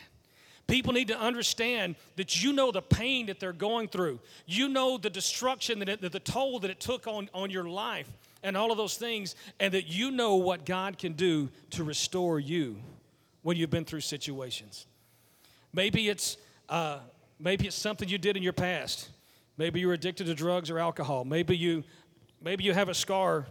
[0.67, 4.19] People need to understand that you know the pain that they're going through.
[4.45, 8.09] You know the destruction, that, it, the toll that it took on, on your life
[8.43, 12.39] and all of those things, and that you know what God can do to restore
[12.39, 12.75] you
[13.43, 14.85] when you've been through situations.
[15.73, 16.35] Maybe it's,
[16.67, 16.99] uh,
[17.39, 19.09] maybe it's something you did in your past.
[19.57, 21.23] Maybe you were addicted to drugs or alcohol.
[21.23, 21.85] Maybe you,
[22.41, 23.47] maybe you have a scar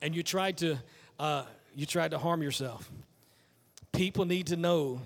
[0.00, 0.78] and you tried to
[1.18, 1.44] uh,
[1.78, 2.90] you tried to harm yourself.
[3.92, 5.00] People need to know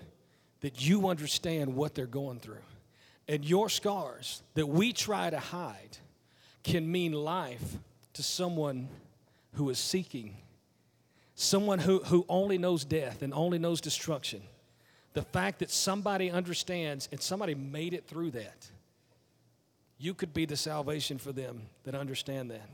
[0.63, 2.65] that you understand what they're going through.
[3.29, 5.99] And your scars that we try to hide
[6.65, 7.77] can mean life
[8.15, 8.89] to someone
[9.53, 10.35] who is seeking,
[11.35, 14.41] someone who, who only knows death and only knows destruction.
[15.13, 18.67] The fact that somebody understands and somebody made it through that,
[19.99, 22.67] you could be the salvation for them that understand that.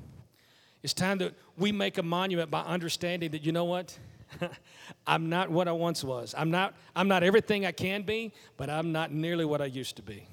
[0.83, 3.99] It's time that we make a monument by understanding that, you know what?
[5.07, 6.35] I'm not what I once was.
[6.37, 9.97] I'm not, I'm not everything I can be, but I'm not nearly what I used
[9.97, 10.27] to be.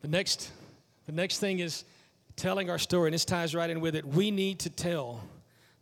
[0.00, 0.50] The next,
[1.06, 1.84] the next thing is
[2.36, 4.04] telling our story, and this ties right in with it.
[4.06, 5.22] We need to tell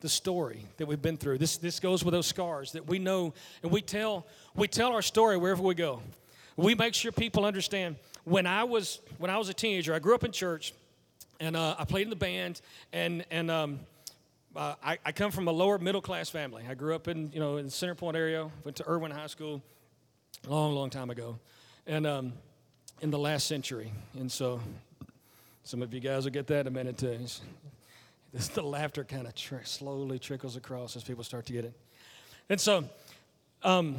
[0.01, 1.39] the story that we've been through.
[1.39, 5.03] This, this goes with those scars that we know, and we tell, we tell our
[5.03, 6.03] story wherever we go.
[6.57, 10.15] We make sure people understand when I was when I was a teenager, I grew
[10.15, 10.73] up in church,
[11.41, 12.61] and uh, I played in the band,
[12.93, 13.81] and and um,
[14.55, 16.65] uh, I, I come from a lower middle class family.
[16.69, 19.27] I grew up in, you know, in the Center Point area, went to Erwin High
[19.27, 19.63] School
[20.47, 21.39] a long, long time ago,
[21.87, 22.33] and um,
[23.01, 23.93] in the last century.
[24.19, 24.61] And so
[25.65, 27.19] some of you guys will get that in a minute too.
[28.33, 31.75] This, the laughter kind of tr- slowly trickles across as people start to get it.
[32.49, 32.85] And so,
[33.63, 33.97] um,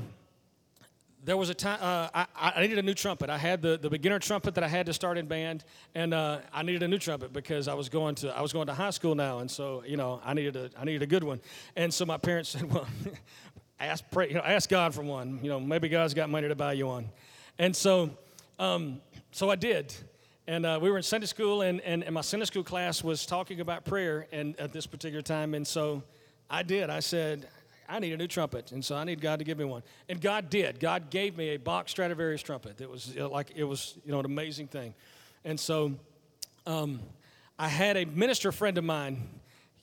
[1.23, 3.29] there was a time uh, I, I, needed a new trumpet.
[3.29, 5.63] I had the, the beginner trumpet that I had to start in band,
[5.95, 8.67] and uh, I needed a new trumpet because I was going to I was going
[8.67, 11.23] to high school now, and so you know I needed a I needed a good
[11.23, 11.39] one.
[11.75, 12.87] And so my parents said, "Well,
[13.79, 15.39] ask pray, you know, ask God for one.
[15.41, 17.09] You know, maybe God's got money to buy you one."
[17.57, 18.09] And so,
[18.59, 18.99] um,
[19.31, 19.93] so I did.
[20.45, 23.25] And uh, we were in Sunday school, and, and, and my Sunday school class was
[23.25, 25.53] talking about prayer and at this particular time.
[25.53, 26.03] And so
[26.49, 26.89] I did.
[26.89, 27.47] I said,
[27.87, 29.83] I need a new trumpet, and so I need God to give me one.
[30.09, 30.79] And God did.
[30.79, 32.79] God gave me a Bach Stradivarius trumpet.
[32.81, 34.93] It was like it was, you know, an amazing thing.
[35.45, 35.93] And so,
[36.65, 36.99] um,
[37.59, 39.29] I had a minister friend of mine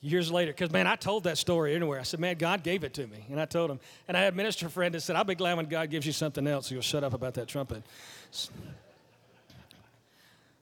[0.01, 1.99] years later, because man, I told that story anywhere.
[1.99, 3.79] I said, man, God gave it to me, and I told him.
[4.07, 6.11] And I had a minister friend that said, I'll be glad when God gives you
[6.11, 7.83] something else, you'll shut up about that trumpet.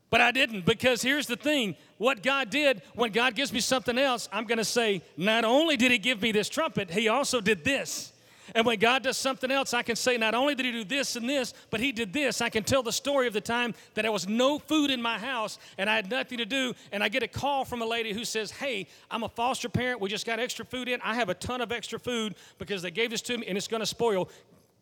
[0.09, 3.97] But I didn't because here's the thing what God did, when God gives me something
[3.97, 7.41] else, I'm going to say, not only did He give me this trumpet, He also
[7.41, 8.13] did this.
[8.55, 11.15] And when God does something else, I can say, not only did He do this
[11.15, 12.41] and this, but He did this.
[12.41, 15.19] I can tell the story of the time that there was no food in my
[15.19, 16.73] house and I had nothing to do.
[16.91, 20.01] And I get a call from a lady who says, Hey, I'm a foster parent.
[20.01, 20.99] We just got extra food in.
[21.01, 23.67] I have a ton of extra food because they gave this to me and it's
[23.67, 24.29] going to spoil.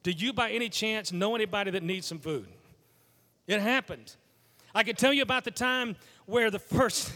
[0.04, 2.48] Do you, by any chance, know anybody that needs some food?
[3.48, 4.16] It happened.
[4.78, 5.96] I can tell you about the time
[6.28, 7.12] where the first,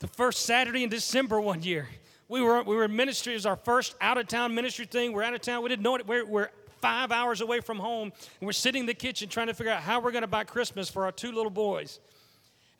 [0.00, 1.88] the first Saturday in December one year,
[2.26, 3.34] we were, we were in ministry.
[3.34, 5.12] It was our first out of town ministry thing.
[5.12, 5.62] We're out of town.
[5.62, 6.04] We didn't know it.
[6.04, 6.48] We're, we're
[6.80, 9.82] five hours away from home, and we're sitting in the kitchen trying to figure out
[9.82, 12.00] how we're going to buy Christmas for our two little boys.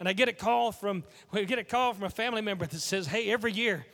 [0.00, 2.80] And I get a call from we get a call from a family member that
[2.80, 3.86] says, "Hey, every year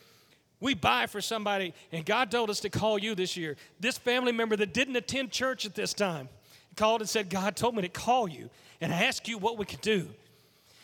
[0.60, 4.32] we buy for somebody, and God told us to call you this year." This family
[4.32, 6.30] member that didn't attend church at this time
[6.74, 8.48] called and said, "God told me to call you
[8.80, 10.08] and ask you what we could do."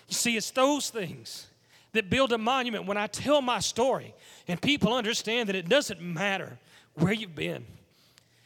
[0.08, 1.46] You see, it's those things
[1.92, 4.14] that build a monument when I tell my story
[4.46, 6.58] and people understand that it doesn't matter
[6.94, 7.64] where you've been.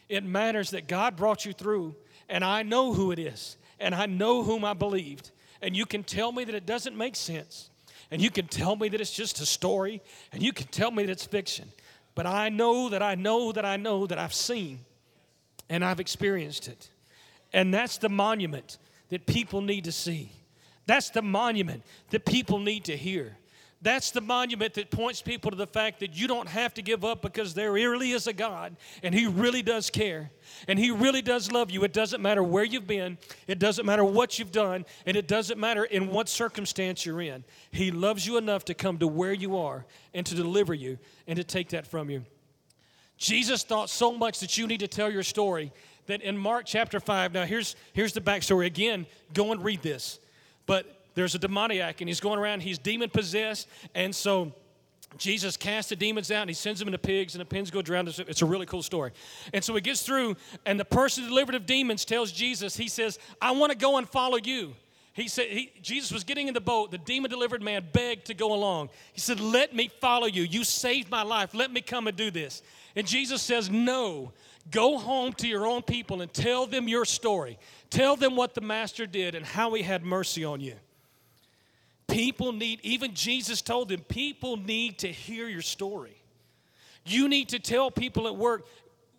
[0.09, 1.94] It matters that God brought you through,
[2.29, 5.31] and I know who it is, and I know whom I believed.
[5.62, 7.70] And you can tell me that it doesn't make sense,
[8.11, 11.05] and you can tell me that it's just a story, and you can tell me
[11.05, 11.68] that it's fiction.
[12.14, 14.81] But I know that I know that I know that I've seen
[15.68, 16.90] and I've experienced it.
[17.53, 20.31] And that's the monument that people need to see.
[20.87, 23.37] That's the monument that people need to hear.
[23.83, 27.05] That's the monument that points people to the fact that you don't have to give
[27.05, 30.31] up because there really is a God and He really does care
[30.68, 31.83] and He really does love you.
[31.83, 33.18] It doesn't matter where you've been,
[33.49, 37.42] it doesn't matter what you've done, and it doesn't matter in what circumstance you're in.
[37.73, 41.37] He loves you enough to come to where you are and to deliver you and
[41.37, 42.25] to take that from you.
[43.16, 45.73] Jesus thought so much that you need to tell your story
[46.07, 48.66] that in Mark chapter 5, now here's, here's the backstory.
[48.66, 50.21] Again, go and read this.
[50.66, 53.68] But there's a demoniac and he's going around, he's demon possessed.
[53.94, 54.53] And so
[55.18, 57.83] Jesus casts the demons out and he sends them into pigs, and the pigs go
[57.83, 58.09] drown.
[58.09, 59.12] It's a really cool story.
[59.53, 63.18] And so he gets through, and the person delivered of demons tells Jesus, he says,
[63.40, 64.75] I want to go and follow you.
[65.14, 66.90] He said, he, Jesus was getting in the boat.
[66.90, 68.88] The demon delivered man begged to go along.
[69.12, 70.42] He said, Let me follow you.
[70.42, 71.53] You saved my life.
[71.53, 72.62] Let me come and do this.
[72.96, 74.33] And Jesus says, No,
[74.70, 77.59] go home to your own people and tell them your story.
[77.93, 80.77] Tell them what the master did and how he had mercy on you.
[82.09, 86.17] People need, even Jesus told them, people need to hear your story.
[87.05, 88.67] You need to tell people at work,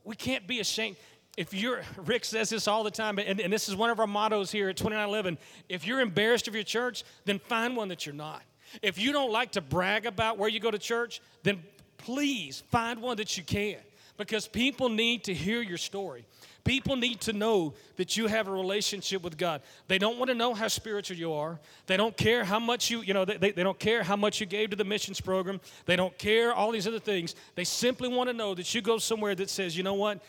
[0.04, 0.96] we can't be ashamed.
[1.38, 4.08] If you're, Rick says this all the time, and, and this is one of our
[4.08, 5.38] mottos here at 2911
[5.70, 8.42] if you're embarrassed of your church, then find one that you're not.
[8.82, 11.62] If you don't like to brag about where you go to church, then
[11.98, 13.78] please find one that you can
[14.18, 16.26] because people need to hear your story.
[16.64, 19.62] People need to know that you have a relationship with God.
[19.88, 21.60] They don't want to know how spiritual you are.
[21.88, 24.46] They don't care how much you, you know, they, they don't care how much you
[24.46, 25.60] gave to the missions program.
[25.86, 27.36] They don't care all these other things.
[27.56, 30.22] They simply want to know that you go somewhere that says, you know what?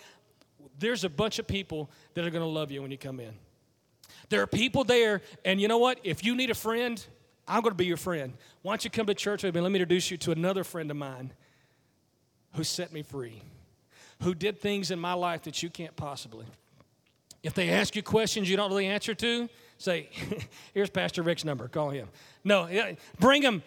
[0.78, 3.32] There's a bunch of people that are going to love you when you come in.
[4.28, 6.00] There are people there, and you know what?
[6.02, 7.04] If you need a friend,
[7.46, 8.32] I'm going to be your friend.
[8.62, 9.60] Why don't you come to church with me?
[9.60, 11.32] Let me introduce you to another friend of mine
[12.54, 13.42] who set me free
[14.24, 16.46] who did things in my life that you can't possibly.
[17.42, 20.08] If they ask you questions you don't really answer to, say,
[20.74, 21.68] "Here's Pastor Rick's number.
[21.68, 22.08] Call him."
[22.42, 22.68] No,
[23.20, 23.62] bring them.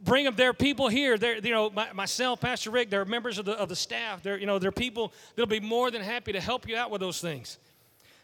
[0.00, 0.34] Bring them.
[0.36, 1.16] There are people here.
[1.16, 2.90] There, you know, my, myself, Pastor Rick.
[2.90, 4.22] There are members of the of the staff.
[4.22, 6.90] There, you know, there are people that'll be more than happy to help you out
[6.90, 7.58] with those things,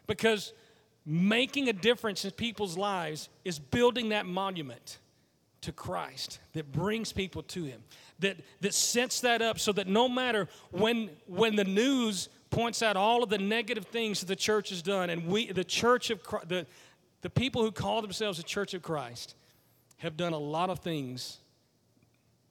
[0.07, 0.53] because
[1.05, 4.99] making a difference in people's lives is building that monument
[5.61, 7.81] to Christ, that brings people to Him,
[8.19, 12.97] that, that sets that up so that no matter when, when the news points out
[12.97, 16.23] all of the negative things that the church has done, and we, the church of
[16.23, 16.65] Christ, the,
[17.21, 19.35] the people who call themselves the church of Christ,
[19.97, 21.37] have done a lot of things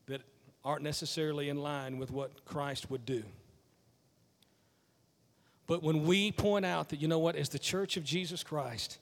[0.06, 0.20] that
[0.64, 3.22] aren't necessarily in line with what Christ would do.
[5.66, 8.98] But when we point out that, you know what, as the church of Jesus Christ,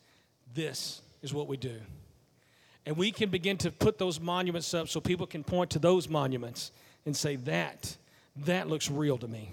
[0.55, 1.79] this is what we do.
[2.87, 6.09] And we can begin to put those monuments up so people can point to those
[6.09, 6.71] monuments
[7.05, 7.97] and say, that,
[8.45, 9.51] that looks real to me.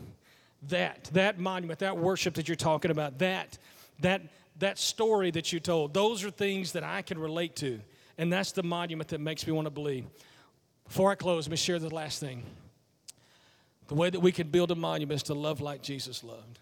[0.69, 3.57] That, that monument, that worship that you're talking about, that,
[3.99, 4.21] that,
[4.59, 7.81] that story that you told, those are things that I can relate to.
[8.19, 10.05] And that's the monument that makes me want to believe.
[10.85, 12.43] Before I close, let me share the last thing.
[13.87, 16.59] The way that we can build a monument is to love like Jesus loved.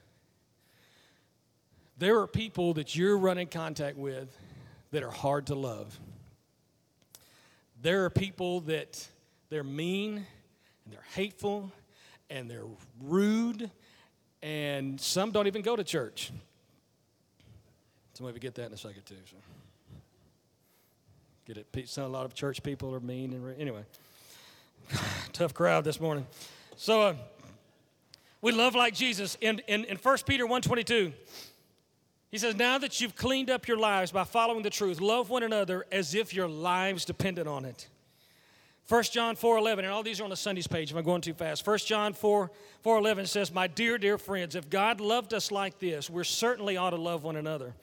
[1.97, 4.35] There are people that you're running contact with
[4.91, 5.99] that are hard to love.
[7.81, 9.07] There are people that
[9.49, 11.71] they're mean and they're hateful
[12.29, 12.65] and they're
[13.01, 13.71] rude
[14.43, 16.31] and some don't even go to church.
[18.13, 19.15] So maybe get that in a second too.
[19.29, 19.37] So.
[21.45, 21.89] Get it?
[21.89, 23.83] Some, a lot of church people are mean and anyway.
[25.33, 26.27] Tough crowd this morning.
[26.75, 27.15] So uh,
[28.41, 29.37] we love like Jesus.
[29.41, 31.13] In, in, in 1 Peter 1.22,
[32.31, 35.43] he says, Now that you've cleaned up your lives by following the truth, love one
[35.43, 37.87] another as if your lives depended on it.
[38.87, 41.33] 1 John 4.11, and all these are on the Sundays page if I'm going too
[41.33, 41.65] fast.
[41.65, 42.51] 1 John 4,
[42.83, 46.89] 4.11 says, My dear, dear friends, if God loved us like this, we certainly ought
[46.89, 47.73] to love one another.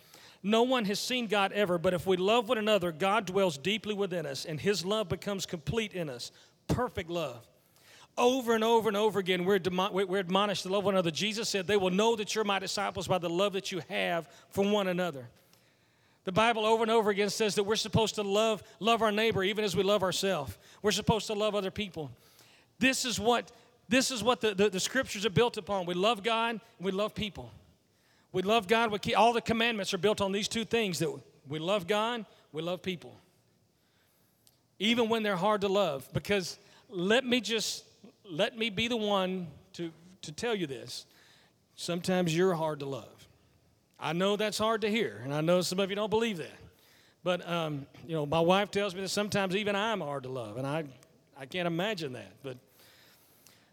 [0.42, 3.94] No one has seen God ever, but if we love one another, God dwells deeply
[3.94, 6.30] within us, and his love becomes complete in us.
[6.68, 7.46] Perfect love.
[8.18, 11.10] Over and over and over again, we're, we're admonished to love one another.
[11.10, 14.28] Jesus said, They will know that you're my disciples by the love that you have
[14.50, 15.28] for one another.
[16.24, 19.42] The Bible over and over again says that we're supposed to love, love our neighbor
[19.42, 20.58] even as we love ourselves.
[20.82, 22.10] We're supposed to love other people.
[22.78, 23.50] This is what,
[23.88, 25.86] this is what the, the, the scriptures are built upon.
[25.86, 27.50] We love God we love people.
[28.32, 28.92] We love God.
[28.92, 31.10] We keep, all the commandments are built on these two things that
[31.48, 33.16] we love God, we love people.
[34.78, 36.08] Even when they're hard to love.
[36.12, 37.84] Because let me just,
[38.30, 39.90] let me be the one to,
[40.22, 41.06] to tell you this.
[41.76, 43.28] Sometimes you're hard to love.
[44.00, 46.58] I know that's hard to hear, and I know some of you don't believe that.
[47.24, 50.56] But, um, you know, my wife tells me that sometimes even I'm hard to love,
[50.56, 50.84] and I,
[51.38, 52.32] I can't imagine that.
[52.42, 52.58] But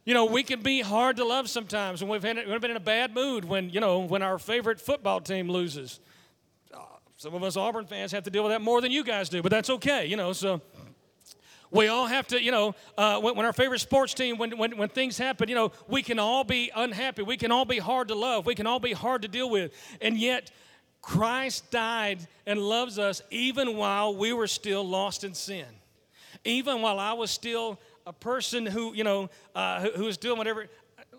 [0.05, 2.77] you know, we can be hard to love sometimes when we've, had, we've been in
[2.77, 5.99] a bad mood when, you know, when our favorite football team loses.
[6.71, 6.77] Uh,
[7.17, 9.41] some of us Auburn fans have to deal with that more than you guys do,
[9.41, 10.61] but that's okay, you know, so
[11.75, 14.77] we all have to, you know, uh, when, when, our favorite sports team, when, when,
[14.77, 17.21] when things happen, you know, we can all be unhappy.
[17.21, 18.45] We can all be hard to love.
[18.45, 19.73] We can all be hard to deal with.
[20.01, 20.51] And yet,
[21.01, 25.65] Christ died and loves us even while we were still lost in sin.
[26.43, 30.38] Even while I was still a person who, you know, uh, who, who was doing
[30.38, 30.67] whatever.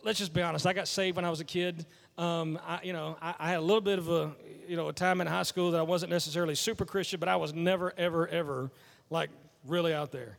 [0.03, 0.66] Let's just be honest.
[0.66, 1.85] I got saved when I was a kid.
[2.16, 4.33] Um, I, you know, I, I, had a little bit of a,
[4.66, 7.37] you know, a time in high school that I wasn't necessarily super Christian, but I
[7.37, 8.71] was never, ever, ever
[9.11, 9.29] like
[9.66, 10.38] really out there.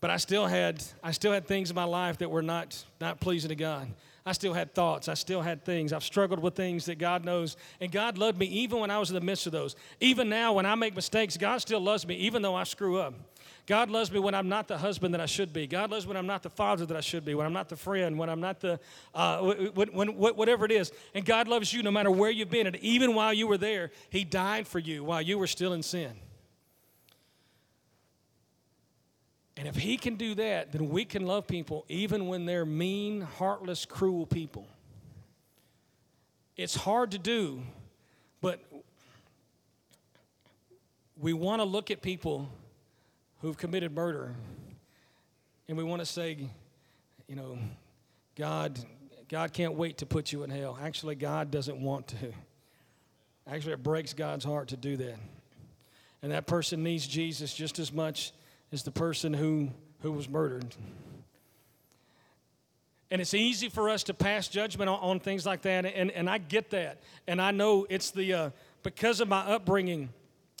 [0.00, 3.20] But I still had, I still had things in my life that were not, not
[3.20, 3.88] pleasing to God.
[4.26, 5.08] I still had thoughts.
[5.08, 5.92] I still had things.
[5.92, 7.56] I've struggled with things that God knows.
[7.80, 9.76] And God loved me even when I was in the midst of those.
[10.00, 13.14] Even now, when I make mistakes, God still loves me even though I screw up.
[13.66, 15.66] God loves me when I'm not the husband that I should be.
[15.66, 17.68] God loves me when I'm not the father that I should be, when I'm not
[17.68, 18.78] the friend, when I'm not the,
[19.14, 19.38] uh,
[19.74, 20.92] when, when, whatever it is.
[21.14, 22.66] And God loves you no matter where you've been.
[22.66, 25.82] And even while you were there, He died for you while you were still in
[25.82, 26.12] sin.
[29.56, 33.22] And if He can do that, then we can love people even when they're mean,
[33.22, 34.66] heartless, cruel people.
[36.56, 37.62] It's hard to do,
[38.40, 38.60] but
[41.18, 42.48] we want to look at people
[43.40, 44.34] who've committed murder.
[45.68, 46.38] And we want to say,
[47.28, 47.58] you know,
[48.36, 48.78] God,
[49.28, 50.78] God can't wait to put you in hell.
[50.80, 52.32] Actually, God doesn't want to.
[53.50, 55.16] Actually, it breaks God's heart to do that.
[56.22, 58.32] And that person needs Jesus just as much
[58.72, 60.74] as the person who, who was murdered.
[63.10, 66.28] And it's easy for us to pass judgment on, on things like that, and, and
[66.28, 67.00] I get that.
[67.28, 68.50] And I know it's the, uh,
[68.82, 70.08] because of my upbringing,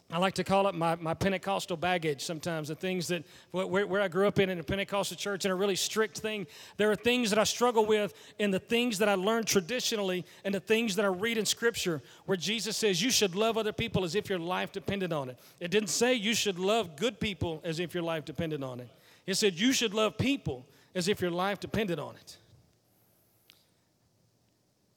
[0.08, 4.00] I like to call it my, my Pentecostal baggage sometimes, the things that where, where
[4.00, 6.46] I grew up in in a Pentecostal church and a really strict thing.
[6.76, 10.54] There are things that I struggle with in the things that I learned traditionally and
[10.54, 14.04] the things that I read in Scripture where Jesus says you should love other people
[14.04, 15.40] as if your life depended on it.
[15.58, 18.88] It didn't say you should love good people as if your life depended on it.
[19.26, 22.36] It said you should love people as if your life depended on it.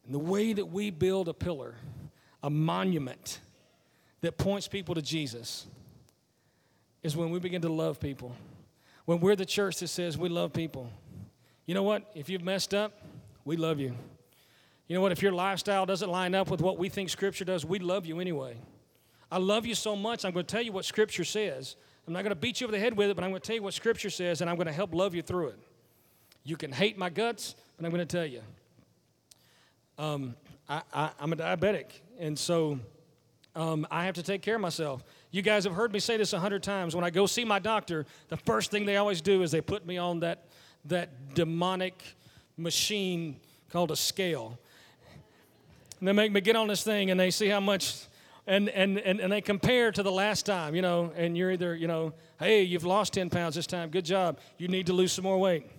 [0.06, 1.76] And the way that we build a pillar,
[2.44, 3.40] a monument,
[4.22, 5.66] that points people to Jesus
[7.04, 8.36] is when we begin to love people.
[9.06, 10.92] When we're the church that says we love people.
[11.66, 12.04] You know what?
[12.16, 13.00] If you've messed up,
[13.46, 13.96] we love you.
[14.88, 15.12] You know what?
[15.12, 18.20] If your lifestyle doesn't line up with what we think Scripture does, we love you
[18.20, 18.58] anyway.
[19.32, 21.76] I love you so much, I'm going to tell you what Scripture says.
[22.08, 23.46] I'm not going to beat you over the head with it, but I'm going to
[23.46, 25.60] tell you what Scripture says, and I'm going to help love you through it.
[26.44, 28.42] You can hate my guts, but I'm going to tell you.
[30.00, 30.36] Um,
[30.68, 31.86] I, I, I'm a diabetic,
[32.18, 32.80] and so
[33.60, 35.04] um, I have to take care of myself.
[35.32, 36.96] You guys have heard me say this a hundred times.
[36.96, 39.86] When I go see my doctor, the first thing they always do is they put
[39.86, 40.46] me on that,
[40.86, 42.02] that demonic
[42.56, 43.36] machine
[43.70, 44.58] called a scale.
[46.00, 48.06] And they make me get on this thing and they see how much,
[48.48, 51.76] and, and, and, and they compare to the last time, you know, and you're either,
[51.76, 55.12] you know, hey, you've lost 10 pounds this time, good job, you need to lose
[55.12, 55.70] some more weight.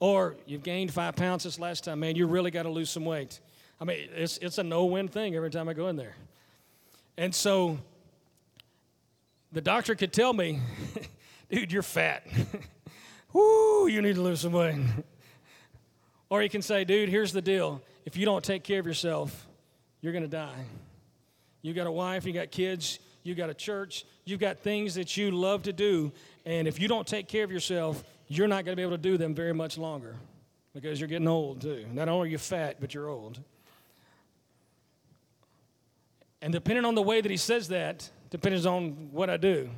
[0.00, 3.04] Or you've gained five pounds this last time, man, you really got to lose some
[3.04, 3.38] weight.
[3.80, 6.16] I mean, it's, it's a no win thing every time I go in there.
[7.18, 7.78] And so
[9.50, 10.60] the doctor could tell me,
[11.50, 12.24] dude, you're fat.
[13.32, 14.76] Woo, you need to lose some weight.
[16.30, 17.82] or he can say, dude, here's the deal.
[18.06, 19.48] If you don't take care of yourself,
[20.00, 20.64] you're going to die.
[21.60, 25.16] You got a wife, you got kids, you got a church, you've got things that
[25.16, 26.12] you love to do.
[26.46, 29.02] And if you don't take care of yourself, you're not going to be able to
[29.02, 30.14] do them very much longer
[30.72, 31.84] because you're getting old too.
[31.92, 33.40] Not only are you fat, but you're old.
[36.40, 39.70] And depending on the way that he says that, depends on what I do.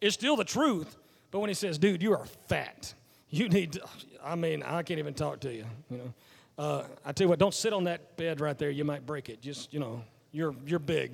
[0.00, 0.96] It's still the truth,
[1.30, 2.94] but when he says, dude, you are fat,
[3.30, 3.82] you need to,
[4.22, 6.14] I mean, I can't even talk to you, you know.
[6.56, 8.70] Uh, I tell you what, don't sit on that bed right there.
[8.70, 9.40] You might break it.
[9.40, 11.12] Just, you know, you're, you're big.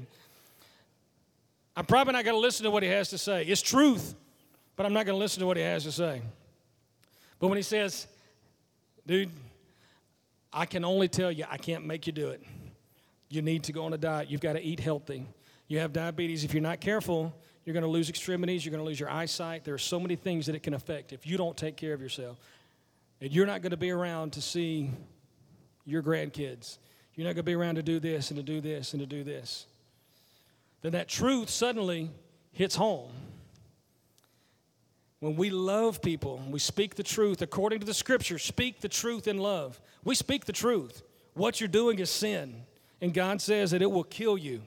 [1.76, 3.44] I'm probably not going to listen to what he has to say.
[3.44, 4.14] It's truth,
[4.76, 6.22] but I'm not going to listen to what he has to say.
[7.38, 8.06] But when he says,
[9.06, 9.30] dude,
[10.52, 12.42] I can only tell you, I can't make you do it.
[13.28, 14.30] You need to go on a diet.
[14.30, 15.26] You've got to eat healthy.
[15.68, 16.44] You have diabetes.
[16.44, 18.64] If you're not careful, you're going to lose extremities.
[18.64, 19.64] You're going to lose your eyesight.
[19.64, 22.00] There are so many things that it can affect if you don't take care of
[22.00, 22.38] yourself.
[23.20, 24.90] And you're not going to be around to see
[25.84, 26.78] your grandkids.
[27.14, 29.06] You're not going to be around to do this and to do this and to
[29.06, 29.66] do this.
[30.82, 32.10] Then that truth suddenly
[32.52, 33.10] hits home.
[35.20, 39.26] When we love people, we speak the truth according to the scripture, speak the truth
[39.26, 39.80] in love.
[40.04, 41.02] We speak the truth.
[41.32, 42.62] What you're doing is sin.
[43.00, 44.62] And God says that it will kill you.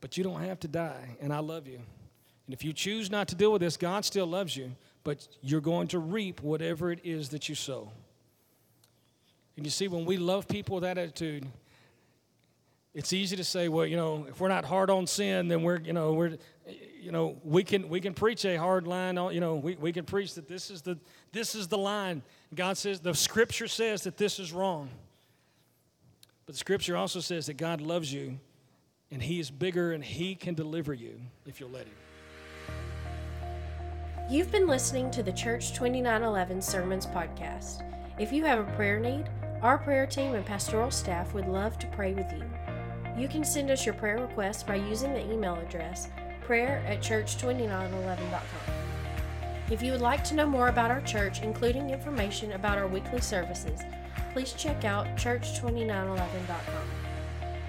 [0.00, 1.78] But you don't have to die, and I love you.
[2.46, 4.72] And if you choose not to deal with this, God still loves you,
[5.04, 7.90] but you're going to reap whatever it is that you sow.
[9.56, 11.46] And you see, when we love people with that attitude,
[12.94, 15.78] it's easy to say, well, you know, if we're not hard on sin, then we're,
[15.80, 16.36] you know, we're,
[17.00, 19.16] you know, we can we can preach a hard line.
[19.16, 20.98] On, you know, we, we can preach that this is the
[21.32, 22.22] this is the line.
[22.54, 24.90] God says the Scripture says that this is wrong.
[26.52, 28.38] But the Scripture also says that God loves you
[29.10, 31.94] and He is bigger and He can deliver you if you'll let Him.
[34.28, 37.90] You've been listening to the Church 2911 Sermons podcast.
[38.20, 39.30] If you have a prayer need,
[39.62, 42.44] our prayer team and pastoral staff would love to pray with you.
[43.16, 46.10] You can send us your prayer requests by using the email address
[46.42, 48.74] prayer at church2911.com.
[49.70, 53.22] If you would like to know more about our church, including information about our weekly
[53.22, 53.80] services,
[54.32, 56.88] please check out church2911.com.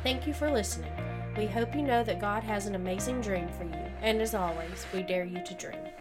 [0.03, 0.91] Thank you for listening.
[1.38, 4.86] We hope you know that God has an amazing dream for you, and as always,
[4.93, 5.92] we dare you to dream.